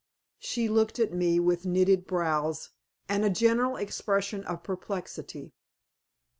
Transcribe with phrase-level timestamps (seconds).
[0.39, 2.71] She looked at me with knitted brows,
[3.07, 5.53] and a general expression of perplexity.